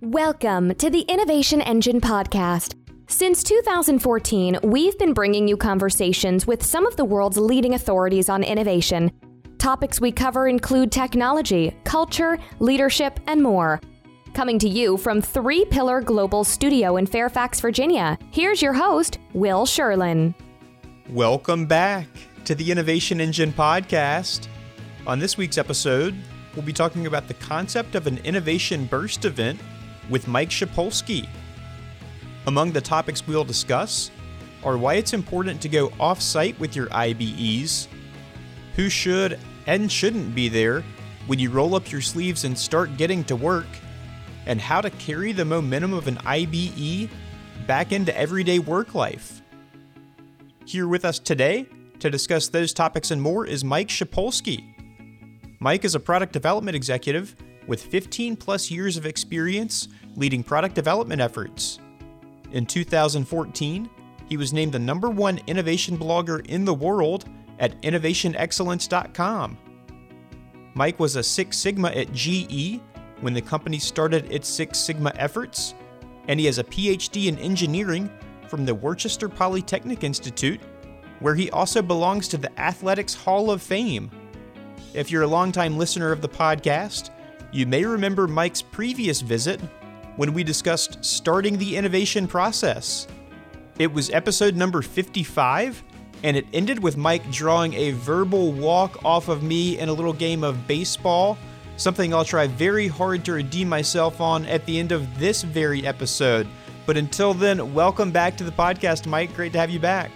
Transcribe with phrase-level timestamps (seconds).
[0.00, 2.76] Welcome to the Innovation Engine Podcast.
[3.08, 8.44] Since 2014, we've been bringing you conversations with some of the world's leading authorities on
[8.44, 9.10] innovation.
[9.58, 13.80] Topics we cover include technology, culture, leadership, and more.
[14.34, 19.66] Coming to you from Three Pillar Global Studio in Fairfax, Virginia, here's your host, Will
[19.66, 20.32] Sherlin.
[21.08, 22.06] Welcome back
[22.44, 24.46] to the Innovation Engine Podcast.
[25.08, 26.14] On this week's episode,
[26.54, 29.58] we'll be talking about the concept of an innovation burst event
[30.08, 31.28] with Mike Shipulski.
[32.46, 34.10] Among the topics we'll discuss
[34.64, 37.88] are why it's important to go off site with your IBEs,
[38.74, 40.82] who should and shouldn't be there
[41.26, 43.66] when you roll up your sleeves and start getting to work,
[44.46, 47.10] and how to carry the momentum of an IBE
[47.66, 49.42] back into everyday work life.
[50.64, 51.66] Here with us today
[51.98, 54.74] to discuss those topics and more is Mike Shipulski.
[55.60, 57.34] Mike is a product development executive
[57.68, 61.78] with 15 plus years of experience leading product development efforts.
[62.50, 63.88] In 2014,
[64.28, 67.26] he was named the number one innovation blogger in the world
[67.60, 69.58] at innovationexcellence.com.
[70.74, 72.80] Mike was a Six Sigma at GE
[73.20, 75.74] when the company started its Six Sigma efforts,
[76.28, 78.10] and he has a PhD in engineering
[78.48, 80.60] from the Worcester Polytechnic Institute,
[81.20, 84.10] where he also belongs to the Athletics Hall of Fame.
[84.94, 87.10] If you're a longtime listener of the podcast,
[87.52, 89.60] you may remember Mike's previous visit
[90.16, 93.06] when we discussed starting the innovation process.
[93.78, 95.82] It was episode number 55,
[96.24, 100.12] and it ended with Mike drawing a verbal walk off of me in a little
[100.12, 101.38] game of baseball,
[101.76, 105.86] something I'll try very hard to redeem myself on at the end of this very
[105.86, 106.48] episode.
[106.84, 109.34] But until then, welcome back to the podcast, Mike.
[109.34, 110.10] Great to have you back.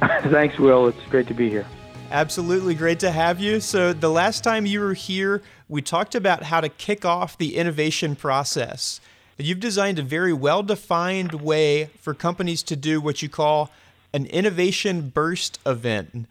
[0.24, 0.88] Thanks, Will.
[0.88, 1.66] It's great to be here.
[2.12, 3.58] Absolutely great to have you.
[3.58, 7.56] So, the last time you were here, we talked about how to kick off the
[7.56, 9.00] innovation process.
[9.38, 13.70] You've designed a very well defined way for companies to do what you call
[14.12, 16.26] an innovation burst event.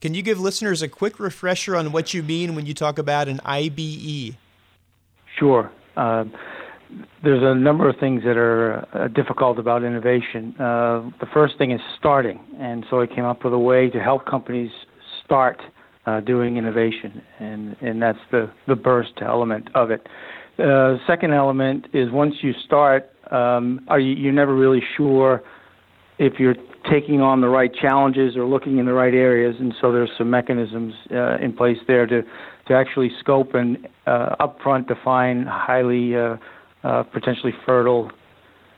[0.00, 3.26] Can you give listeners a quick refresher on what you mean when you talk about
[3.26, 4.36] an IBE?
[5.36, 5.68] Sure.
[5.96, 6.26] Uh,
[7.24, 10.54] there's a number of things that are uh, difficult about innovation.
[10.60, 13.98] Uh, the first thing is starting, and so I came up with a way to
[13.98, 14.70] help companies
[15.24, 15.60] start
[16.06, 20.06] uh, doing innovation, and, and that's the, the burst element of it.
[20.56, 25.42] The uh, second element is once you start, um, are you, you're never really sure
[26.18, 26.54] if you're
[26.90, 30.30] taking on the right challenges or looking in the right areas, and so there's some
[30.30, 32.22] mechanisms uh, in place there to
[32.66, 36.36] to actually scope and uh, upfront define highly uh,
[36.82, 38.10] uh, potentially fertile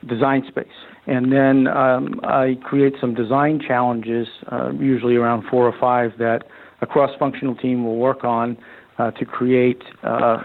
[0.09, 0.67] design space.
[1.06, 6.44] And then um, I create some design challenges, uh, usually around four or five, that
[6.81, 8.56] a cross-functional team will work on
[8.99, 10.39] uh, to create uh,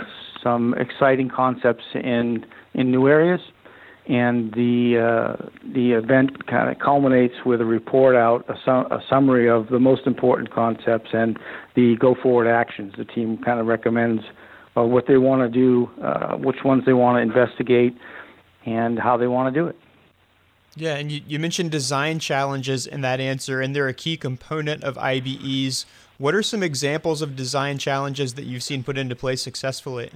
[0.44, 3.42] some exciting concepts in in new areas,
[4.08, 9.00] and the uh, the event kind of culminates with a report out, a, su- a,
[9.10, 11.38] summary of the most important concepts and
[11.76, 12.94] the go forward actions.
[12.98, 14.24] The team kind of recommends
[14.78, 17.94] uh, what they want to do, uh, which ones they want to investigate,
[18.66, 19.76] and how they want to do it.
[20.76, 24.84] Yeah, and you, you mentioned design challenges in that answer, and they're a key component
[24.84, 25.86] of IBEs.
[26.18, 30.12] What are some examples of design challenges that you've seen put into place successfully?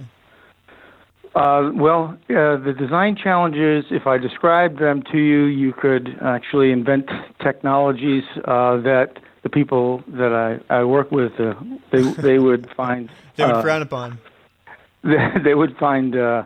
[1.34, 6.72] Uh, well, uh, the design challenges, if I described them to you, you could actually
[6.72, 7.10] invent
[7.42, 11.52] technologies uh, that the people that I, I work with, uh,
[11.92, 13.10] they, they would find.
[13.36, 14.18] they would uh, frown upon.
[15.02, 16.42] They, they would find uh,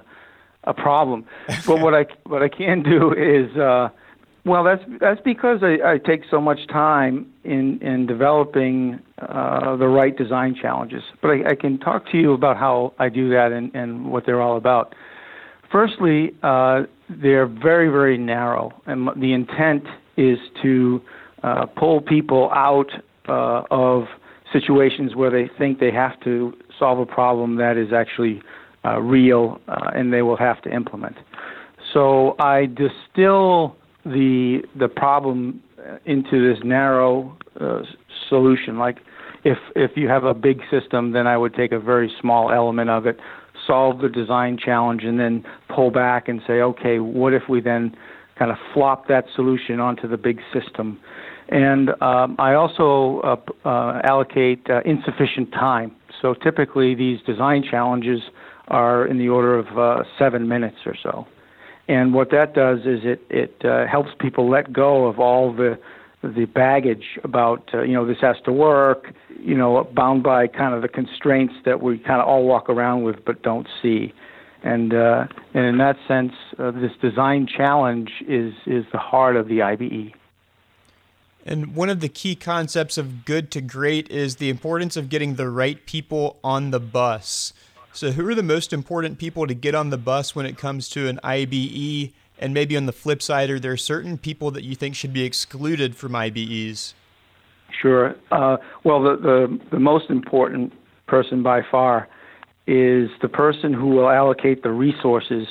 [0.64, 1.24] a problem.
[1.66, 3.56] But what I, what I can do is
[4.44, 9.86] well, that's that's because I, I take so much time in in developing uh, the
[9.86, 11.02] right design challenges.
[11.20, 14.24] But I, I, can talk to you about how I do that and, and what
[14.24, 14.94] they're all about.
[15.70, 19.84] Firstly, uh, they're very very narrow, and the intent
[20.16, 21.02] is to
[21.42, 22.90] uh, pull people out
[23.28, 24.04] uh, of
[24.52, 28.42] situations where they think they have to solve a problem that is actually
[28.84, 31.16] uh, real uh, and they will have to implement.
[31.92, 35.62] So I distill the the problem
[36.04, 37.80] into this narrow uh,
[38.28, 38.78] solution.
[38.78, 38.98] Like
[39.44, 42.90] if if you have a big system, then I would take a very small element
[42.90, 43.18] of it,
[43.66, 45.44] solve the design challenge, and then
[45.74, 47.94] pull back and say, okay, what if we then
[48.38, 50.98] kind of flop that solution onto the big system?
[51.48, 55.96] And um, I also uh, uh, allocate uh, insufficient time.
[56.22, 58.20] So typically, these design challenges
[58.68, 61.26] are in the order of uh, seven minutes or so.
[61.90, 65.76] And what that does is it it uh, helps people let go of all the
[66.22, 70.72] the baggage about uh, you know this has to work, you know, bound by kind
[70.72, 74.14] of the constraints that we kind of all walk around with but don't see.
[74.62, 79.48] And uh, and in that sense, uh, this design challenge is is the heart of
[79.48, 80.14] the IBE.
[81.44, 85.34] And one of the key concepts of good to great is the importance of getting
[85.34, 87.52] the right people on the bus.
[87.92, 90.88] So, who are the most important people to get on the bus when it comes
[90.90, 92.12] to an IBE?
[92.38, 95.24] And maybe on the flip side, are there certain people that you think should be
[95.24, 96.94] excluded from IBEs?
[97.82, 98.14] Sure.
[98.30, 100.72] Uh, well, the, the, the most important
[101.06, 102.08] person by far
[102.66, 105.46] is the person who will allocate the resources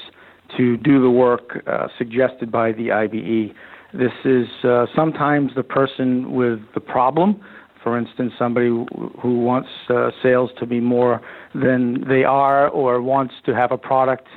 [0.58, 3.54] to do the work uh, suggested by the IBE.
[3.94, 7.42] This is uh, sometimes the person with the problem.
[7.84, 11.22] For instance, somebody who wants uh, sales to be more
[11.54, 14.28] than they are or wants to have a product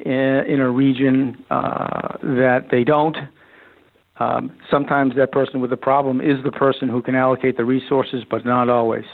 [0.00, 3.16] in, in a region uh, that they don't.
[4.20, 8.24] Um, sometimes that person with the problem is the person who can allocate the resources,
[8.28, 9.04] but not always.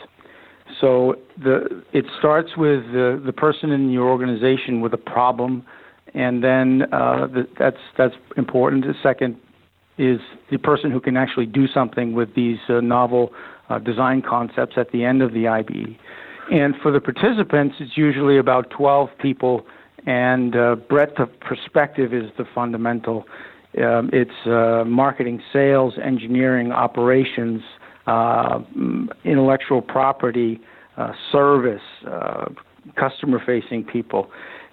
[0.80, 5.64] So the it starts with the, the person in your organization with a problem,
[6.14, 8.84] and then uh, the, that's that's important.
[8.84, 9.36] The second
[9.98, 10.20] is
[10.50, 13.30] the person who can actually do something with these uh, novel
[13.68, 15.96] uh, design concepts at the end of the IBE.
[16.50, 19.66] And for the participants, it's usually about 12 people,
[20.06, 23.24] and uh, breadth of perspective is the fundamental.
[23.82, 27.62] Um, it's uh, marketing, sales, engineering, operations,
[28.06, 28.60] uh,
[29.24, 30.60] intellectual property,
[30.98, 31.80] uh, service,
[32.96, 34.30] customer facing people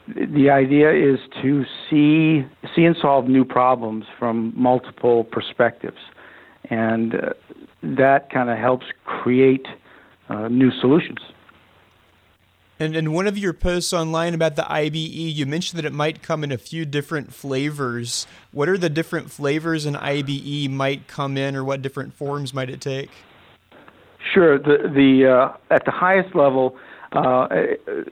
[0.07, 2.45] the idea is to see
[2.75, 5.97] see and solve new problems from multiple perspectives,
[6.69, 7.17] and uh,
[7.83, 9.65] that kind of helps create
[10.29, 11.19] uh, new solutions.
[12.79, 16.23] And in one of your posts online about the IBE, you mentioned that it might
[16.23, 18.25] come in a few different flavors.
[18.51, 22.71] What are the different flavors an IBE might come in, or what different forms might
[22.71, 23.11] it take?
[24.33, 24.57] Sure.
[24.57, 26.75] The the uh, at the highest level,
[27.13, 27.47] uh,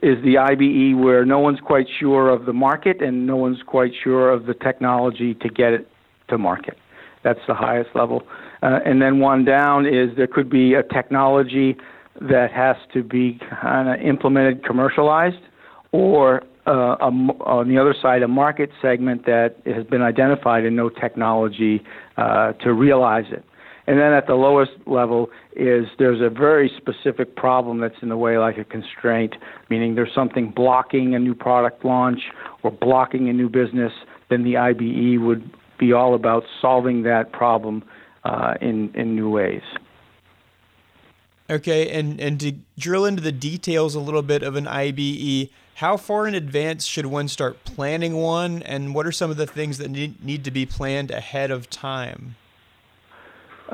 [0.02, 3.92] is the IBE where no one's quite sure of the market and no one's quite
[4.02, 5.88] sure of the technology to get it
[6.28, 6.76] to market.
[7.22, 8.22] That's the highest level.
[8.62, 11.76] Uh, and then one down is there could be a technology
[12.20, 15.42] that has to be kind of implemented, commercialized,
[15.92, 20.76] or uh, a, on the other side, a market segment that has been identified and
[20.76, 21.82] no technology
[22.16, 23.44] uh, to realize it.
[23.86, 28.16] And then at the lowest level is there's a very specific problem that's in the
[28.16, 29.34] way, like a constraint,
[29.68, 32.20] meaning there's something blocking a new product launch
[32.62, 33.92] or blocking a new business.
[34.28, 37.82] Then the IBE would be all about solving that problem
[38.24, 39.62] uh, in in new ways.
[41.48, 45.50] Okay, and and to drill into the details a little bit of an IBE,
[45.80, 49.46] how far in advance should one start planning one, and what are some of the
[49.46, 52.36] things that need, need to be planned ahead of time?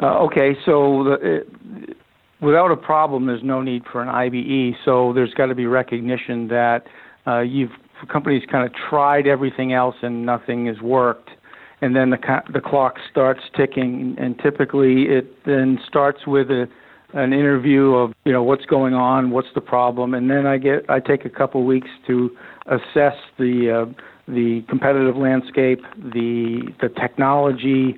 [0.01, 1.97] Uh, okay, so the, it,
[2.41, 4.77] without a problem, there's no need for an IBE.
[4.85, 6.87] So there's got to be recognition that
[7.27, 7.73] uh, you've
[8.09, 11.31] companies kind of tried everything else and nothing has worked,
[11.87, 12.19] and then the
[12.53, 14.17] the clock starts ticking.
[14.19, 16.67] And typically, it then starts with a
[17.15, 20.91] an interview of you know what's going on, what's the problem, and then I get
[20.91, 22.37] I take a couple weeks to
[22.67, 27.97] assess the uh, the competitive landscape, the the technology.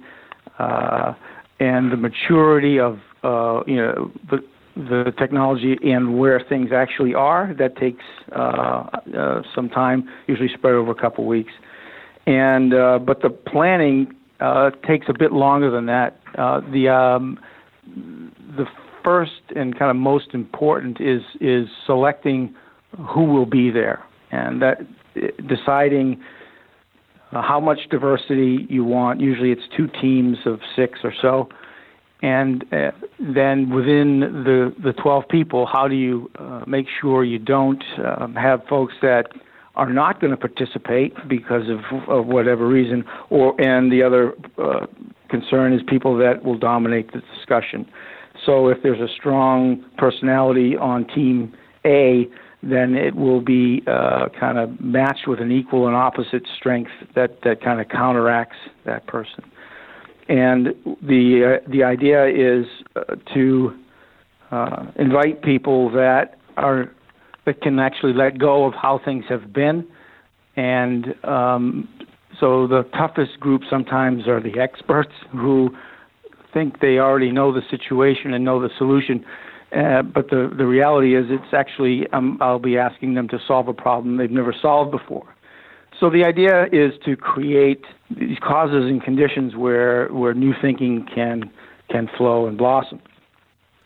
[0.59, 1.15] Uh,
[1.61, 4.39] and the maturity of uh, you know the
[4.77, 7.53] the technology and where things actually are.
[7.59, 8.05] That takes
[8.35, 8.85] uh,
[9.17, 11.53] uh, some time, usually spread over a couple weeks.
[12.29, 16.21] And uh, but the planning uh, takes a bit longer than that.
[16.37, 17.39] Uh, the um,
[17.87, 18.67] the
[19.03, 22.55] first and kind of most important is is selecting
[23.09, 24.77] who will be there, and that
[25.49, 26.23] deciding
[27.33, 29.23] uh, how much diversity you want.
[29.23, 31.49] Usually it's two teams of six or so.
[32.21, 37.39] And uh, then within the, the 12 people, how do you uh, make sure you
[37.39, 39.29] don't um, have folks that
[39.79, 44.87] are not going to participate because of, of whatever reason, or and the other uh,
[45.31, 47.89] concern is people that will dominate the discussion.
[48.45, 51.55] So if there's a strong personality on team
[51.85, 52.29] A,
[52.63, 57.43] then it will be uh, kind of matched with an equal and opposite strength that,
[57.45, 59.45] that kind of counteracts that person.
[60.29, 62.67] And the uh, the idea is
[62.97, 63.79] uh, to
[64.51, 66.91] uh, invite people that are
[67.49, 69.87] that can actually let go of how things have been,
[70.57, 71.89] and um,
[72.39, 75.71] so the toughest group sometimes are the experts who
[76.55, 79.25] think they already know the situation and know the solution
[79.77, 83.69] uh, but the the reality is, it's actually um, I'll be asking them to solve
[83.69, 85.35] a problem they've never solved before.
[86.01, 91.51] So the idea is to create these causes and conditions where where new thinking can
[91.91, 93.01] can flow and blossom.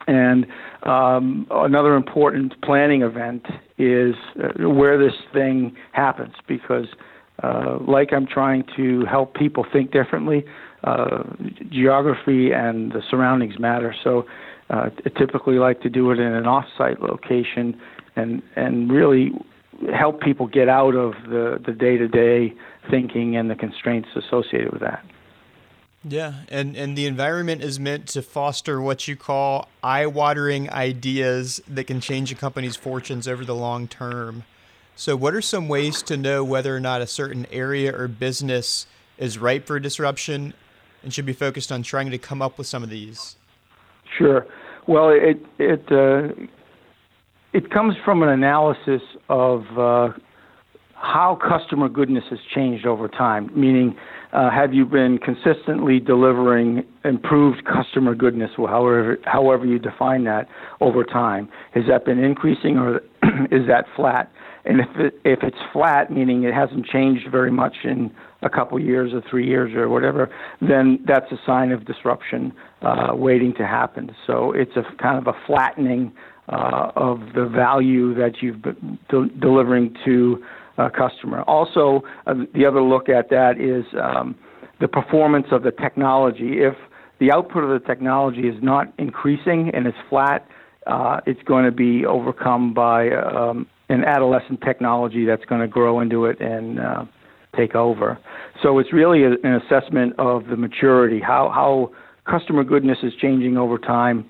[0.07, 0.47] And
[0.83, 3.47] um, another important planning event
[3.79, 6.87] is uh, where this thing happens because
[7.43, 10.45] uh, like I'm trying to help people think differently.
[10.85, 11.23] Uh,
[11.71, 13.95] geography and the surroundings matter.
[14.03, 14.27] So
[14.71, 17.81] uh, I typically like to do it in an off-site location
[18.17, 19.31] and and really
[19.97, 22.53] help people get out of the the day-to-day
[22.91, 25.05] thinking and the constraints associated with that.
[26.05, 31.63] Yeah, and, and the environment is meant to foster what you call eye watering ideas
[31.69, 34.45] that can change a company's fortunes over the long term.
[34.97, 38.87] So, what are some ways to know whether or not a certain area or business
[39.17, 40.55] is ripe for disruption
[41.03, 43.37] and should be focused on trying to come up with some of these?
[44.19, 44.47] Sure.
[44.87, 46.35] Well, it it uh,
[47.53, 50.09] it comes from an analysis of uh,
[50.95, 53.51] how customer goodness has changed over time.
[53.55, 53.97] Meaning,
[54.33, 60.49] have you been consistently delivering improved customer goodness, however however you define that,
[60.81, 61.49] over time?
[61.75, 62.97] Has that been increasing or
[63.51, 64.33] is that flat?
[64.65, 68.13] And if it, if it's flat, meaning it hasn't changed very much in
[68.43, 73.09] a couple years or three years or whatever, then that's a sign of disruption uh,
[73.13, 74.15] waiting to happen.
[74.27, 76.13] So it's a kind of a flattening
[76.49, 80.43] uh, of the value that you've been de- delivering to
[80.79, 81.43] a customer.
[81.43, 84.35] Also, uh, the other look at that is um,
[84.81, 86.61] the performance of the technology.
[86.61, 86.75] If
[87.21, 90.47] the output of the technology is not increasing and it's flat,
[90.87, 96.01] uh, it's going to be overcome by um, an adolescent technology that's going to grow
[96.01, 97.05] into it and uh,
[97.57, 98.19] take over.
[98.63, 101.93] So it's really a, an assessment of the maturity, how how
[102.31, 104.25] customer goodness is changing over time,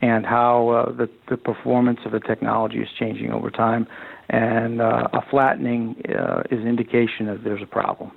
[0.00, 3.86] and how uh, the the performance of the technology is changing over time.
[4.30, 8.12] And uh, a flattening uh, is an indication that there's a problem.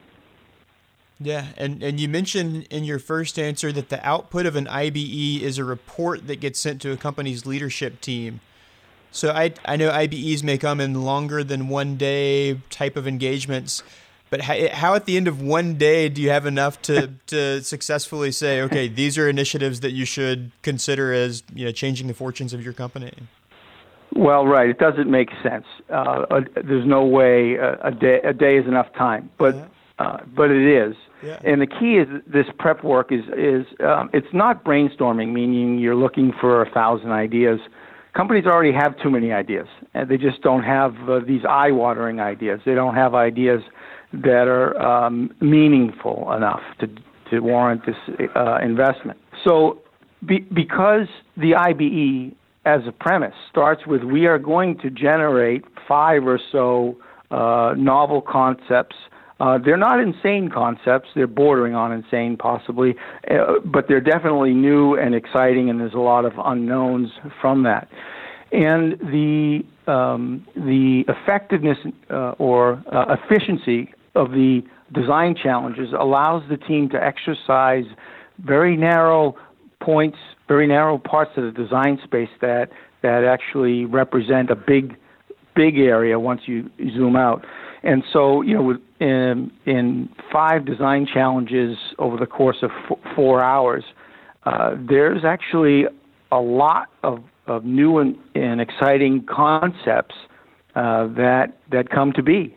[1.24, 5.42] Yeah, and, and you mentioned in your first answer that the output of an IBE
[5.42, 8.42] is a report that gets sent to a company's leadership team.
[9.12, 13.84] So I I know IBEs may come in longer than one day type of engagements,
[14.32, 18.32] but how at the end of one day do you have enough to to successfully
[18.32, 22.54] say, okay, these are initiatives that you should consider as you know changing the fortunes
[22.54, 23.14] of your company?
[24.16, 24.70] Well, right.
[24.70, 25.66] It doesn't make sense.
[25.90, 29.66] Uh, a, there's no way a, a, day a day is enough time, but yeah.
[30.00, 30.96] uh, but it is.
[31.24, 31.40] Yeah.
[31.44, 35.96] And the key is this prep work is is um, it's not brainstorming, meaning you're
[35.96, 37.60] looking for a thousand ideas
[38.14, 42.60] companies already have too many ideas, and they just don't have uh, these eye-watering ideas.
[42.66, 43.62] They don't have ideas
[44.13, 46.88] that are um, meaningful enough to
[47.30, 47.96] to warrant this
[48.36, 49.18] uh, investment.
[49.46, 49.80] So,
[50.25, 56.27] be, because the IBE as a premise starts with we are going to generate five
[56.27, 56.98] or so
[57.32, 58.96] uh, novel concepts
[59.41, 61.10] uh, they're not insane concepts.
[61.15, 62.94] They're bordering on insane, possibly,
[63.30, 67.10] uh, but they're definitely new and exciting, and there's a lot of unknowns
[67.41, 67.88] from that.
[68.51, 71.77] And the um, the effectiveness
[72.12, 74.62] uh, or uh, efficiency of the
[74.94, 77.86] design challenges allows the team to exercise
[78.39, 79.36] very narrow
[79.82, 82.70] points, very narrow parts of the design space that
[83.03, 84.96] that actually represent a big
[85.56, 87.46] big area once you zoom out.
[87.84, 93.41] And so, you know, in, in five design challenges over the course of f- four
[93.41, 93.84] hours,
[94.44, 95.86] uh, there's actually
[96.32, 100.15] a lot of, of new and, and exciting concepts
[100.75, 102.56] uh, that that come to be.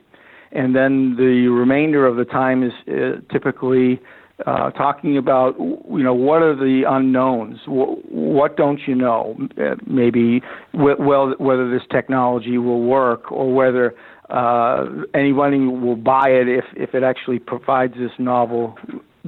[0.54, 4.00] And then the remainder of the time is uh, typically
[4.46, 10.42] uh, talking about you know what are the unknowns what don't you know uh, maybe
[10.72, 13.94] well whether this technology will work or whether
[14.30, 18.76] uh, anyone will buy it if, if it actually provides this novel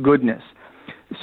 [0.03, 0.43] goodness.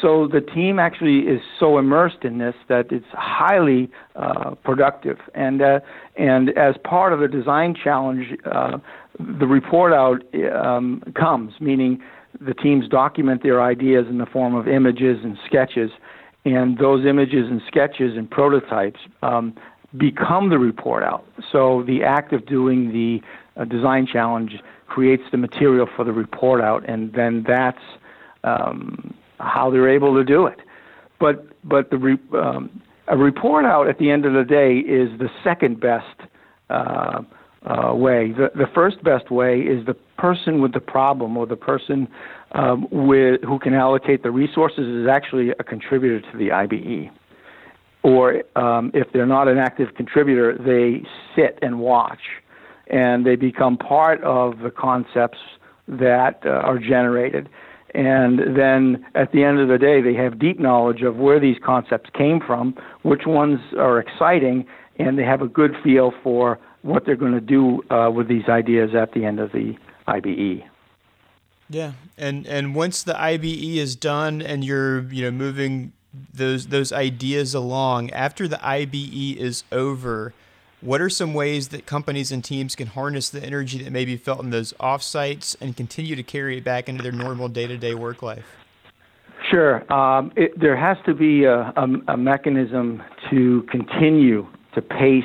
[0.01, 5.19] So the team actually is so immersed in this that it's highly uh, productive.
[5.35, 5.79] And uh,
[6.15, 8.77] and as part of the design challenge, uh,
[9.19, 10.23] the report out
[10.53, 12.01] um, comes, meaning
[12.39, 15.91] the teams document their ideas in the form of images and sketches,
[16.45, 19.53] and those images and sketches and prototypes um,
[19.97, 21.25] become the report out.
[21.51, 23.21] So the act of doing the
[23.55, 27.83] a design challenge creates the material for the report out, and then that's
[28.43, 30.59] um, how they're able to do it.
[31.19, 35.17] But but the re, um, a report out at the end of the day is
[35.19, 36.29] the second best
[36.69, 37.21] uh,
[37.65, 38.31] uh, way.
[38.31, 42.07] The the first best way is the person with the problem or the person
[42.53, 47.11] um, with who can allocate the resources is actually a contributor to the IBE.
[48.03, 52.19] Or um, if they're not an active contributor, they sit and watch
[52.87, 55.39] and they become part of the concepts
[55.87, 57.49] that uh, are generated.
[57.93, 61.57] And then at the end of the day, they have deep knowledge of where these
[61.63, 64.65] concepts came from, which ones are exciting,
[64.97, 68.49] and they have a good feel for what they're going to do uh, with these
[68.49, 69.75] ideas at the end of the
[70.07, 70.63] IBE.
[71.69, 75.93] Yeah, and and once the IBE is done and you're you know moving
[76.33, 80.33] those those ideas along after the IBE is over,
[80.83, 84.17] what are some ways that companies and teams can harness the energy that may be
[84.17, 87.77] felt in those offsites and continue to carry it back into their normal day to
[87.77, 88.45] day work life?
[89.49, 89.91] Sure.
[89.91, 95.23] Um, it, there has to be a, a, a, mechanism to continue to pace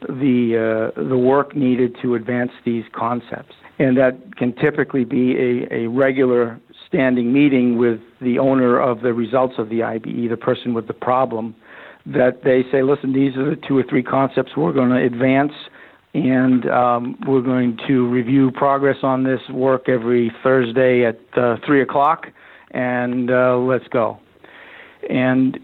[0.00, 5.74] the uh, the work needed to advance these concepts, and that can typically be a,
[5.74, 10.72] a regular standing meeting with the owner of the results of the IBE, the person
[10.72, 11.54] with the problem,
[12.08, 15.52] that they say, listen, these are the two or three concepts we're going to advance,
[16.14, 21.82] and um, we're going to review progress on this work every Thursday at uh, 3
[21.82, 22.28] o'clock,
[22.70, 24.18] and uh, let's go.
[25.08, 25.58] And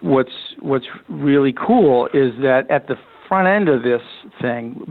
[0.00, 2.96] what's what's really cool is that at the
[3.28, 4.02] front end of this
[4.40, 4.84] thing,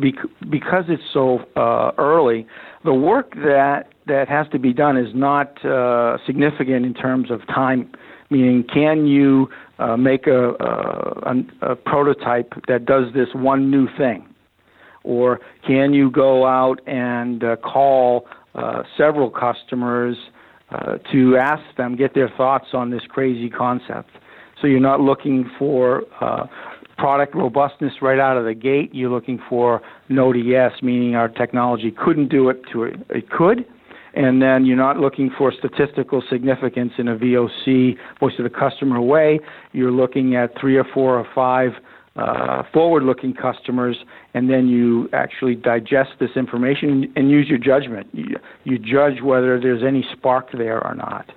[0.50, 2.48] because it's so uh, early,
[2.84, 7.46] the work that that has to be done is not uh, significant in terms of
[7.48, 7.92] time.
[8.32, 14.26] Meaning, can you uh, make a, a, a prototype that does this one new thing?
[15.04, 20.16] Or can you go out and uh, call uh, several customers
[20.70, 24.12] uh, to ask them, get their thoughts on this crazy concept?
[24.62, 26.48] So you're not looking for uh,
[26.98, 28.94] product robustness right out of the gate.
[28.94, 33.30] You're looking for no to yes, meaning our technology couldn't do it to it, it
[33.30, 33.66] could,
[34.14, 39.02] and then you're not looking for statistical significance in a VOC, voice of the customer
[39.02, 39.40] way.
[39.72, 41.72] You're looking at three or four or five
[42.16, 43.98] uh, forward-looking customers,
[44.34, 48.08] and then you actually digest this information and use your judgment.
[48.12, 51.32] You, you judge whether there's any spark there or not.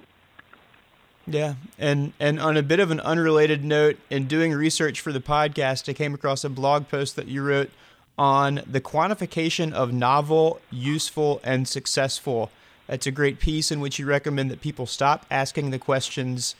[1.26, 5.20] Yeah, and and on a bit of an unrelated note, in doing research for the
[5.20, 7.70] podcast, I came across a blog post that you wrote
[8.18, 12.50] on the quantification of novel, useful, and successful.
[12.88, 16.54] It's a great piece in which you recommend that people stop asking the questions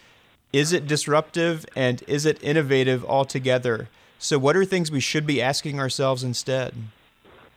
[0.55, 3.89] is it disruptive and is it innovative altogether?
[4.21, 6.75] So, what are things we should be asking ourselves instead?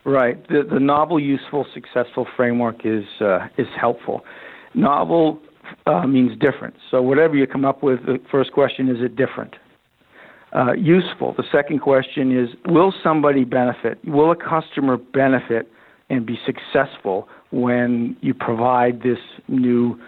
[0.03, 0.45] Right.
[0.47, 4.25] The, the novel, useful, successful framework is uh, is helpful.
[4.73, 5.39] Novel
[5.85, 6.73] uh, means different.
[6.89, 9.55] So, whatever you come up with, the first question is it different?
[10.55, 11.35] Uh, useful.
[11.37, 13.99] The second question is will somebody benefit?
[14.05, 15.71] Will a customer benefit
[16.09, 19.99] and be successful when you provide this new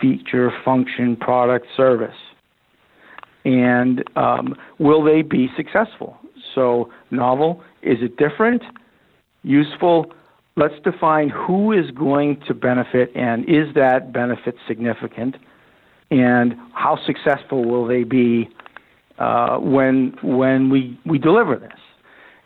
[0.00, 2.16] feature, function, product, service?
[3.44, 6.16] And um, will they be successful?
[6.54, 8.62] So, novel, is it different?
[9.42, 10.12] Useful,
[10.56, 15.36] let's define who is going to benefit and is that benefit significant?
[16.10, 18.48] And how successful will they be
[19.18, 21.78] uh, when, when we, we deliver this?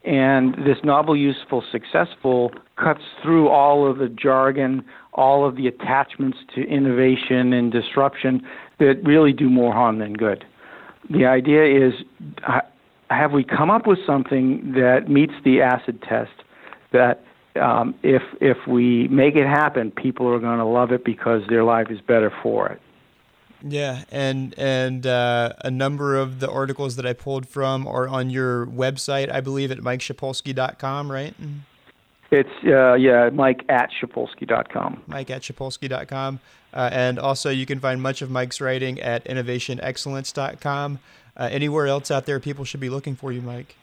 [0.05, 6.39] And this novel, useful, successful cuts through all of the jargon, all of the attachments
[6.55, 8.43] to innovation and disruption
[8.79, 10.45] that really do more harm than good.
[11.11, 11.95] The idea is
[13.11, 16.33] have we come up with something that meets the acid test
[16.93, 17.23] that
[17.61, 21.65] um, if if we make it happen, people are going to love it because their
[21.65, 22.81] life is better for it.
[23.65, 28.29] Yeah, and and uh, a number of the articles that I pulled from are on
[28.29, 31.33] your website, I believe, at mikeshipulski.com, right?
[32.33, 35.05] It's uh, yeah, Mike at shipulski.com.
[35.07, 36.41] Mike at shipulski.com,
[36.75, 40.99] uh, and also you can find much of Mike's writing at innovationexcellence.com.
[41.37, 43.77] Uh, anywhere else out there, people should be looking for you, Mike.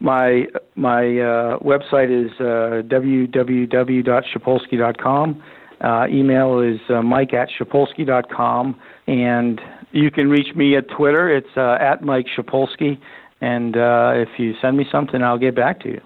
[0.00, 5.42] My my uh, website is uh, www.shipulski.com.
[5.80, 8.78] Uh, email is uh, mike at shipulski.com.
[9.06, 9.60] And
[9.92, 11.34] you can reach me at Twitter.
[11.34, 12.98] It's uh, at Mike Shipulski.
[13.40, 16.00] And uh, if you send me something, I'll get back to you.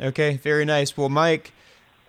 [0.00, 0.96] Okay, very nice.
[0.96, 1.52] Well, Mike,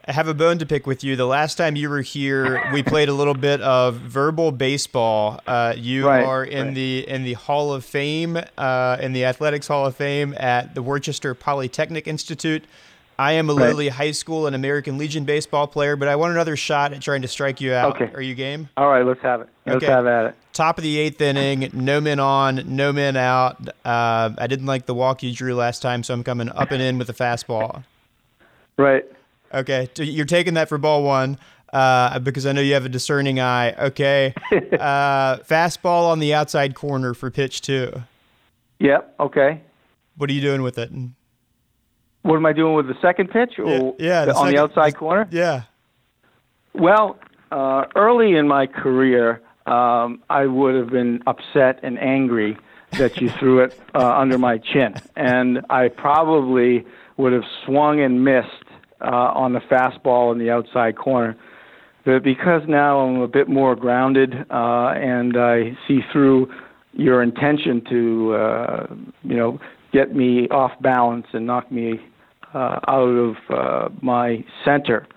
[0.08, 1.16] I have a bone to pick with you.
[1.16, 5.40] The last time you were here, we played a little bit of verbal baseball.
[5.46, 6.76] Uh, you right, are in right.
[6.76, 10.82] the in the Hall of Fame, uh, in the Athletics Hall of Fame at the
[10.82, 12.64] Worcester Polytechnic Institute.
[13.20, 13.64] I am a right.
[13.64, 17.22] literally high school and American Legion baseball player, but I want another shot at trying
[17.24, 18.02] to strike you out.
[18.02, 18.10] Okay.
[18.16, 18.70] Are you game?
[18.78, 19.50] All right, let's have it.
[19.66, 19.88] Let's okay.
[19.88, 20.36] have at it.
[20.54, 23.68] Top of the eighth inning, no men on, no men out.
[23.84, 26.82] Uh, I didn't like the walk you drew last time, so I'm coming up and
[26.82, 27.84] in with a fastball.
[28.78, 29.04] Right.
[29.54, 31.38] Okay, you're taking that for ball one
[31.74, 33.74] uh, because I know you have a discerning eye.
[33.74, 34.34] Okay.
[34.52, 38.02] uh, fastball on the outside corner for pitch two.
[38.80, 39.16] Yep.
[39.20, 39.62] Okay.
[40.16, 40.90] What are you doing with it?
[42.30, 43.58] What am I doing with the second pitch?
[43.58, 45.28] Or yeah, yeah the, on second, the outside corner.
[45.32, 45.64] Yeah.
[46.76, 47.18] Well,
[47.52, 52.56] uh, early in my career, um, I would have been upset and angry
[52.92, 56.86] that you threw it uh, under my chin, and I probably
[57.18, 58.48] would have swung and missed
[59.02, 61.36] uh, on the fastball in the outside corner.
[62.06, 66.52] But because now I'm a bit more grounded uh, and I see through
[66.94, 68.88] your intention to, uh,
[69.24, 69.60] you know,
[69.92, 72.00] get me off balance and knock me
[72.54, 75.08] uh, out of uh, my center.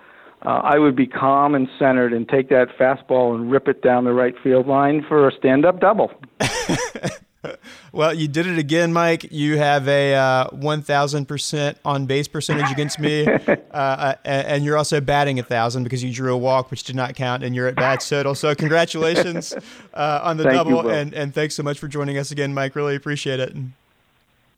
[0.45, 4.05] Uh, I would be calm and centered and take that fastball and rip it down
[4.05, 6.11] the right field line for a stand-up double.
[7.93, 9.31] well, you did it again, Mike.
[9.31, 13.27] You have a uh, 1,000% on base percentage against me.
[13.73, 16.95] Uh, uh and you're also batting a 1,000 because you drew a walk, which did
[16.95, 18.35] not count, and you're at bat total.
[18.35, 19.55] So, congratulations
[19.95, 20.85] uh, on the Thank double.
[20.85, 22.77] You, and, and thanks so much for joining us again, Mike.
[22.77, 23.57] Really appreciate it.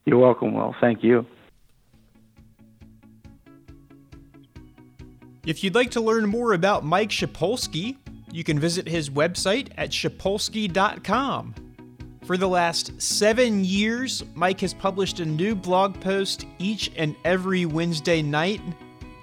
[0.03, 0.75] You're welcome, Will.
[0.81, 1.25] Thank you.
[5.45, 7.97] If you'd like to learn more about Mike Shipulski,
[8.31, 11.53] you can visit his website at shipulski.com.
[12.25, 17.67] For the last seven years, Mike has published a new blog post each and every
[17.67, 18.59] Wednesday night.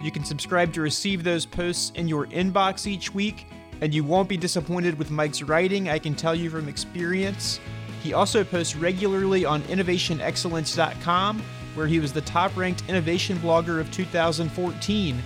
[0.00, 3.48] You can subscribe to receive those posts in your inbox each week,
[3.80, 7.58] and you won't be disappointed with Mike's writing, I can tell you from experience.
[8.00, 11.42] He also posts regularly on innovationexcellence.com,
[11.74, 15.20] where he was the top ranked innovation blogger of 2014.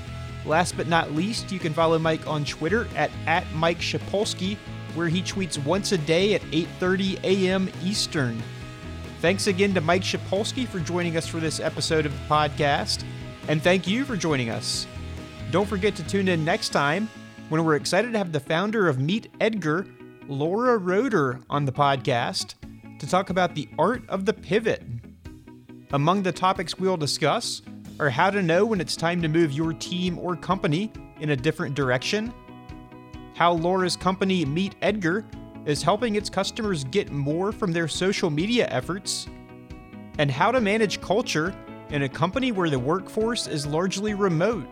[0.46, 4.56] Last but not least, you can follow Mike on Twitter at, at Mike Shipulski
[4.96, 7.70] where he tweets once a day at 8:30 a.m.
[7.84, 8.42] Eastern.
[9.20, 13.04] Thanks again to Mike Shipulski for joining us for this episode of the podcast,
[13.48, 14.86] and thank you for joining us.
[15.50, 17.08] Don't forget to tune in next time
[17.50, 19.86] when we're excited to have the founder of Meet Edgar,
[20.28, 22.54] Laura Roeder, on the podcast
[22.98, 24.82] to talk about the art of the pivot.
[25.92, 27.62] Among the topics we'll discuss
[27.98, 31.36] are how to know when it's time to move your team or company in a
[31.36, 32.32] different direction
[33.36, 35.26] how Laura's company Meet Edgar
[35.66, 39.28] is helping its customers get more from their social media efforts,
[40.18, 41.54] and how to manage culture
[41.90, 44.66] in a company where the workforce is largely remote.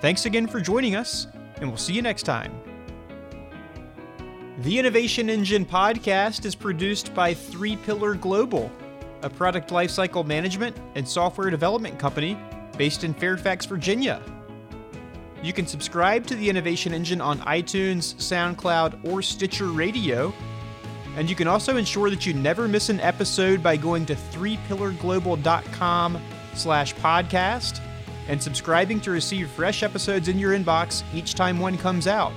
[0.00, 1.26] Thanks again for joining us,
[1.56, 2.52] and we'll see you next time.
[4.58, 8.70] The Innovation Engine podcast is produced by Three Pillar Global,
[9.24, 12.38] a product lifecycle management and software development company
[12.76, 14.20] based in Fairfax, Virginia.
[15.42, 20.32] You can subscribe to the Innovation Engine on iTunes, SoundCloud, or Stitcher Radio.
[21.16, 26.20] And you can also ensure that you never miss an episode by going to threepillarglobal.com
[26.54, 27.80] slash podcast
[28.28, 32.32] and subscribing to receive fresh episodes in your inbox each time one comes out.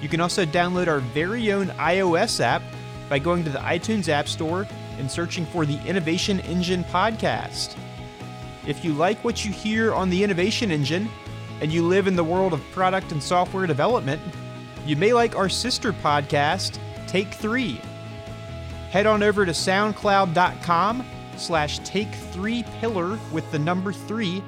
[0.00, 2.62] You can also download our very own iOS app
[3.08, 4.66] by going to the iTunes App Store
[4.98, 7.76] and searching for the Innovation Engine podcast.
[8.66, 11.08] If you like what you hear on the Innovation Engine,
[11.62, 14.20] and you live in the world of product and software development,
[14.84, 17.80] you may like our sister podcast, Take Three.
[18.90, 24.42] Head on over to soundcloud.com slash take three pillar with the number three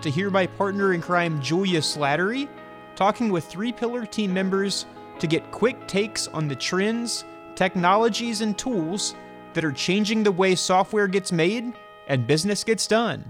[0.00, 2.48] to hear my partner in crime, Julia Slattery,
[2.94, 4.86] talking with three pillar team members
[5.18, 7.24] to get quick takes on the trends,
[7.56, 9.14] technologies, and tools
[9.54, 11.72] that are changing the way software gets made
[12.08, 13.24] and business gets done.